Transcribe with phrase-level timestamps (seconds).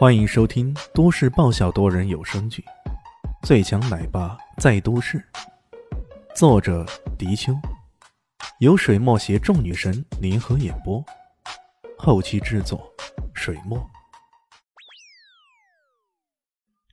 [0.00, 2.64] 欢迎收听都市爆笑多人有声剧
[3.46, 5.18] 《最强奶爸在都市》，
[6.34, 6.86] 作者：
[7.18, 7.52] 迪秋，
[8.60, 11.04] 由水墨携众女神联合演播，
[11.98, 12.90] 后期制作：
[13.34, 13.78] 水墨。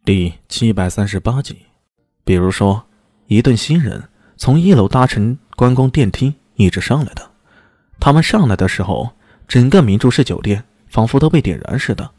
[0.04, 1.66] 第七百三十八集，
[2.26, 2.86] 比如说，
[3.28, 7.32] 一对新人从一楼搭乘观光电梯一直上来的，
[8.02, 9.12] 他们上来的时候，
[9.48, 12.12] 整个明珠市酒店仿佛都被点燃似的。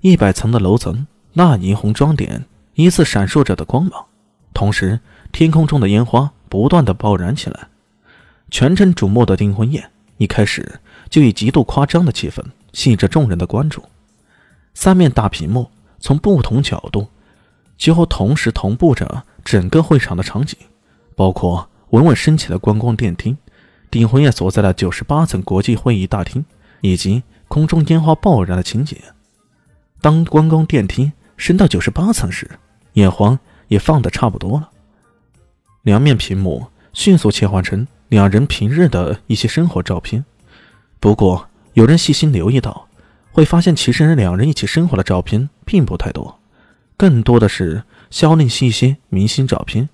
[0.00, 2.44] 一百层的楼层，那霓虹装点
[2.74, 4.06] 依次闪烁着的光芒，
[4.54, 5.00] 同时
[5.32, 7.66] 天空中的烟花不断的爆燃起来。
[8.48, 10.80] 全城瞩目的订婚宴一开始
[11.10, 13.82] 就以极度夸张的气氛吸引着众人的关注。
[14.72, 15.68] 三面大屏幕
[15.98, 17.08] 从不同角度，
[17.76, 20.56] 几乎同时同步着整个会场的场景，
[21.16, 23.36] 包括稳稳升起的观光电梯、
[23.90, 26.44] 订婚宴所在的九十八层国际会议大厅，
[26.82, 28.96] 以及空中烟花爆燃的情节。
[30.00, 32.48] 当观光电梯升到九十八层时，
[32.92, 34.70] 眼黄也放得差不多了。
[35.82, 40.24] 两面屏幕迅速切换成两人平日的一些生活照片。
[41.00, 42.86] 不过，有人细心留意到，
[43.32, 46.38] 会发现其实两人一起生活的照片并不太多，
[46.96, 49.88] 更多的是肖令一些明星照片，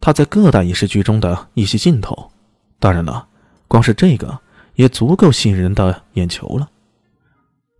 [0.00, 2.30] 他在各大影视剧中的一些镜头。
[2.78, 3.26] 当然了，
[3.68, 4.38] 光是这个
[4.74, 6.68] 也足够吸引人的眼球了。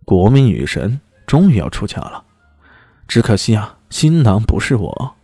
[0.03, 0.99] 国民女神。
[1.25, 2.23] 终于要出嫁了，
[3.07, 5.15] 只可惜啊，新郎不是我。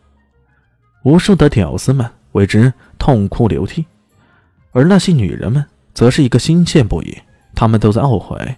[1.04, 3.86] 无数的屌丝们为之痛哭流涕，
[4.72, 7.18] 而那些女人们则是一个心切不已。
[7.56, 8.58] 她们都在懊悔，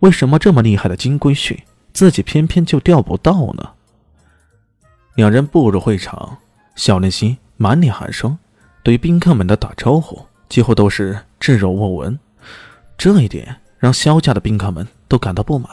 [0.00, 1.58] 为什么这么厉害的金龟婿，
[1.92, 3.70] 自己偏偏就钓不到呢？
[5.14, 6.38] 两人步入会场，
[6.74, 8.36] 小林心满脸寒霜，
[8.82, 12.18] 对宾客们的打招呼几乎都是置若罔闻。
[12.98, 15.70] 这一点让萧家的宾客们都感到不满。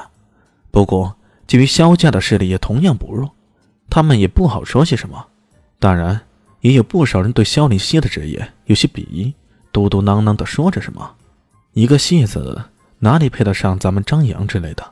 [0.71, 3.29] 不过，基于萧家的势力也同样不弱，
[3.89, 5.27] 他们也不好说些什么。
[5.79, 6.19] 当然，
[6.61, 9.33] 也有不少人对萧凌熙的职业有些鄙夷，
[9.71, 11.15] 嘟嘟囔囔的说着什么
[11.73, 12.63] ：“一个戏子
[12.99, 14.91] 哪里配得上咱们张扬之类的。”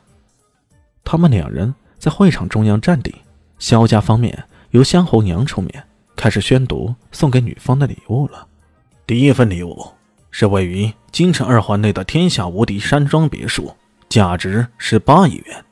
[1.02, 3.14] 他们两人在会场中央站定，
[3.58, 5.84] 萧家方面由萧红娘出面
[6.14, 8.46] 开始宣读送给女方的礼物了。
[9.06, 9.86] 第一份礼物
[10.30, 13.74] 是位于京城二环内的天下无敌山庄别墅，
[14.08, 15.64] 价值十八亿元。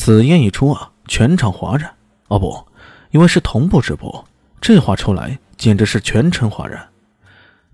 [0.00, 1.94] 此言一出啊，全场哗然。
[2.28, 2.58] 哦不，
[3.10, 4.24] 因为是同步直播，
[4.58, 6.88] 这话出来简直是全城哗然。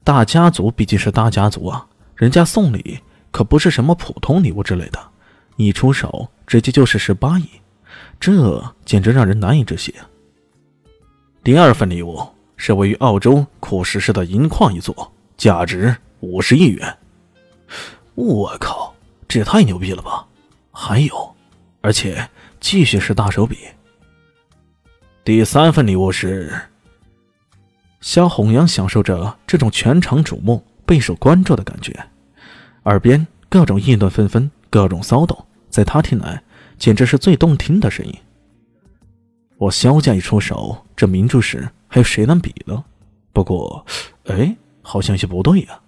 [0.02, 1.86] 大家族毕竟是大家族啊，
[2.16, 2.98] 人家送礼
[3.30, 4.98] 可不是什么普通礼物之类的，
[5.54, 7.48] 一出手直接就是十八亿，
[8.18, 9.94] 这简直让人难以置信。
[11.44, 12.20] 第二份礼物
[12.56, 16.98] 是位于澳洲库什市的银矿一座，价值五十亿元。
[18.16, 18.92] 我靠，
[19.28, 20.26] 这也太牛逼了吧！
[20.72, 21.35] 还有。
[21.86, 23.58] 而且继续是大手笔。
[25.22, 26.52] 第三份礼物是，
[28.00, 31.96] 萧红阳享受着这种全场瞩目、备受关注的感觉，
[32.86, 36.42] 耳边各种议论纷纷，各种骚动，在他听来
[36.76, 38.12] 简直是最动听的声音。
[39.56, 42.84] 我萧家一出手，这明珠市还有谁能比呢？
[43.32, 43.86] 不过，
[44.24, 45.78] 哎，好像有些不对呀。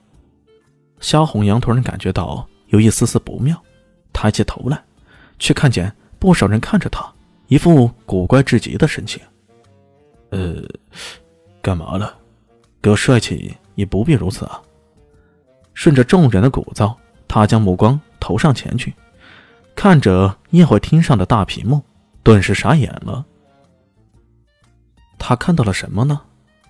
[1.00, 3.60] 萧红阳突然感觉到有一丝丝不妙，
[4.12, 4.80] 抬起头来。
[5.38, 7.06] 却看见不少人看着他，
[7.46, 9.22] 一副古怪至极的神情。
[10.30, 10.62] 呃，
[11.62, 12.16] 干嘛了？
[12.80, 14.60] 哥帅气也不必如此啊。
[15.74, 16.94] 顺着众人的鼓噪，
[17.26, 18.92] 他将目光投上前去，
[19.74, 21.82] 看着宴会厅上的大屏幕，
[22.22, 23.24] 顿时傻眼了。
[25.18, 26.20] 他看到了什么呢？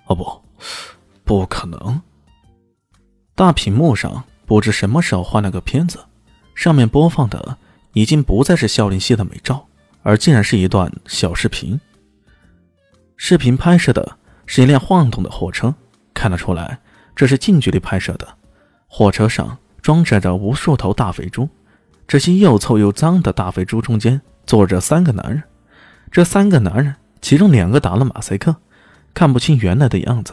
[0.06, 0.42] 哦不，
[1.24, 2.00] 不可能！
[3.34, 5.98] 大屏幕上不知什么时候换了个片子，
[6.54, 7.56] 上面播放的。
[7.98, 9.66] 已经不再是肖林熙的美照，
[10.04, 11.80] 而竟然是一段小视频。
[13.16, 14.16] 视频拍摄的
[14.46, 15.74] 是一辆晃动的货车，
[16.14, 16.78] 看得出来
[17.16, 18.28] 这是近距离拍摄的。
[18.86, 21.48] 货车上装载着无数头大肥猪，
[22.06, 25.42] 这些又臭又脏的大肥猪中间坐着三个男人。
[26.12, 28.54] 这三个男人，其中两个打了马赛克，
[29.12, 30.32] 看不清原来的样子，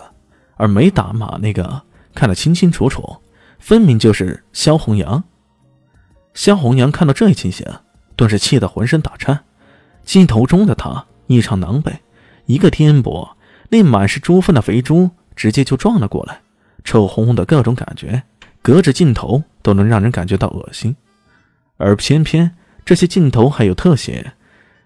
[0.55, 1.81] 而没打码那个
[2.13, 3.17] 看得清清楚楚，
[3.57, 5.23] 分明就是萧红阳。
[6.35, 7.65] 萧红娘看到这一情形，
[8.15, 9.45] 顿时气得浑身打颤。
[10.03, 11.93] 镜头中的她异常狼狈，
[12.45, 13.31] 一个颠簸，
[13.69, 16.41] 那满是猪粪的肥猪直接就撞了过来，
[16.83, 18.21] 臭烘烘的各种感觉，
[18.61, 20.95] 隔着镜头都能让人感觉到恶心。
[21.77, 22.55] 而偏偏
[22.85, 24.33] 这些镜头还有特写，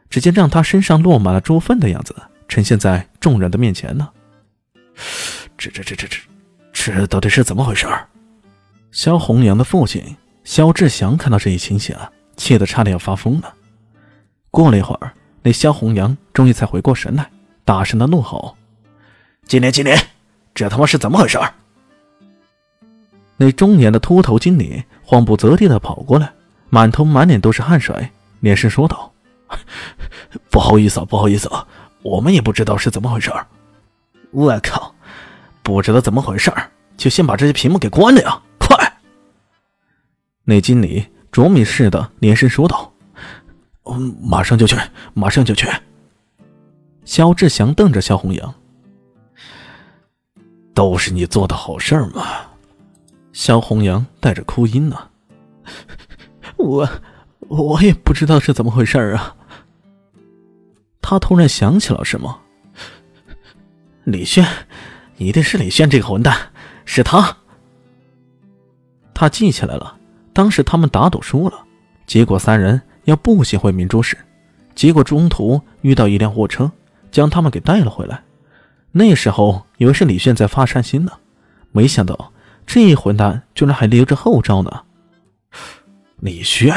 [0.09, 2.15] 直接让他身上落满了猪粪的样子
[2.47, 4.07] 呈现在众人的面前呢。
[5.57, 6.17] 这这这这这，
[6.71, 7.87] 这到底是怎么回事？
[8.91, 10.15] 萧红娘的父亲。
[10.49, 13.53] 肖志祥看到这一情形啊，气得差点要发疯了。
[14.49, 15.13] 过了一会儿，
[15.43, 17.29] 那肖红阳终于才回过神来，
[17.63, 18.57] 大声的怒吼
[19.45, 19.95] ：“经理，经理，
[20.55, 21.39] 这他妈是怎么回事？”
[23.37, 26.33] 那中年的秃头经理慌不择地的跑过来，
[26.71, 28.09] 满头满脸都是汗水，
[28.39, 29.13] 连声说道
[30.49, 31.63] ：“不好意思啊，不好意思啊，
[32.01, 33.31] 我们也不知道是怎么回事。”
[34.33, 34.95] 我靠，
[35.61, 36.51] 不知道怎么回事
[36.97, 38.41] 就先把这些屏幕给关了呀！
[40.49, 42.91] 那经理啄米似的连声说道
[43.85, 44.75] ：“嗯，马上就去，
[45.13, 45.67] 马上就去。”
[47.05, 48.55] 肖志祥瞪着肖红阳
[50.73, 52.25] ：“都是你做的好事吗？”
[53.31, 54.97] 肖红阳带着哭音呢，
[56.57, 56.89] 我
[57.41, 59.35] 我也不知道是怎么回事啊。
[60.99, 62.41] 他突然想起了什么，
[64.03, 64.43] 李炫，
[65.17, 66.35] 一定是李炫这个混蛋，
[66.85, 67.37] 是他。
[69.13, 69.98] 他记起来了，
[70.39, 71.65] 当时他们打赌输了，
[72.07, 74.17] 结果三人要步行回明珠市，
[74.73, 76.71] 结果中途遇到一辆货车，
[77.11, 78.23] 将他们给带了回来。
[78.93, 81.11] 那时候以为是李炫在发善心呢，
[81.73, 82.31] 没想到。
[82.65, 84.83] 这混蛋居然还留着后招呢！
[86.21, 86.73] 李轩，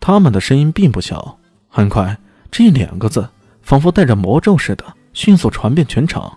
[0.00, 1.38] 他们的声音并不小，
[1.70, 2.14] 很快
[2.50, 3.26] 这两个字
[3.62, 4.84] 仿佛带着魔咒似的，
[5.14, 6.36] 迅速传遍全场。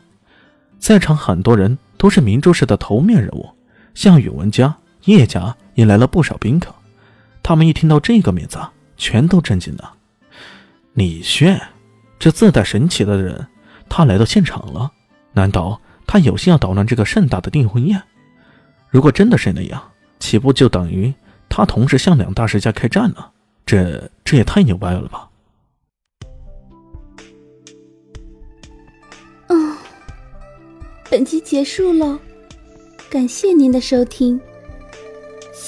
[0.80, 3.50] 在场很多人都是明珠市的头面人物，
[3.94, 4.74] 像宇文家、
[5.06, 6.74] 叶家也来了不少宾客。
[7.42, 8.60] 他们一听到这个名字，
[8.98, 9.94] 全都震惊了。
[10.94, 11.62] 李轩，
[12.18, 13.48] 这自带神奇的人，
[13.90, 14.92] 他来到现场了？
[15.34, 15.80] 难道？
[16.06, 18.00] 他有心要捣乱这个盛大的订婚宴，
[18.90, 19.82] 如果真的是那样，
[20.20, 21.12] 岂不就等于
[21.48, 23.32] 他同时向两大世家开战了？
[23.66, 25.30] 这这也太牛掰了吧！
[29.48, 29.78] 嗯，
[31.10, 32.20] 本集结束了，
[33.10, 34.40] 感谢您的收听。